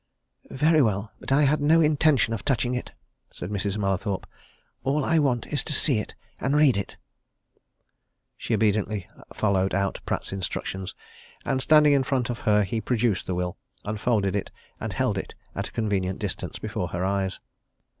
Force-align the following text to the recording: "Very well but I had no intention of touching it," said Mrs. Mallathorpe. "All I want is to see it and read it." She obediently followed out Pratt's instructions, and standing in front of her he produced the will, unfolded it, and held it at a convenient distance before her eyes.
"Very 0.49 0.81
well 0.81 1.11
but 1.19 1.31
I 1.31 1.43
had 1.43 1.61
no 1.61 1.79
intention 1.79 2.33
of 2.33 2.43
touching 2.43 2.73
it," 2.73 2.91
said 3.31 3.51
Mrs. 3.51 3.77
Mallathorpe. 3.77 4.25
"All 4.83 5.05
I 5.05 5.19
want 5.19 5.45
is 5.53 5.63
to 5.65 5.73
see 5.73 5.99
it 5.99 6.15
and 6.39 6.55
read 6.55 6.75
it." 6.75 6.97
She 8.35 8.55
obediently 8.55 9.07
followed 9.35 9.75
out 9.75 10.01
Pratt's 10.07 10.33
instructions, 10.33 10.95
and 11.45 11.61
standing 11.61 11.93
in 11.93 12.01
front 12.01 12.31
of 12.31 12.39
her 12.49 12.63
he 12.63 12.81
produced 12.81 13.27
the 13.27 13.35
will, 13.35 13.57
unfolded 13.85 14.35
it, 14.35 14.49
and 14.79 14.91
held 14.91 15.19
it 15.19 15.35
at 15.53 15.67
a 15.67 15.71
convenient 15.71 16.17
distance 16.17 16.57
before 16.57 16.87
her 16.87 17.05
eyes. 17.05 17.39